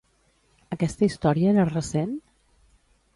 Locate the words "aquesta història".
0.75-1.51